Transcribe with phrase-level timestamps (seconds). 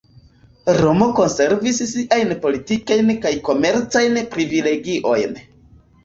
[0.75, 5.37] Romo konservis siajn politikajn kaj komercajn privilegiojn.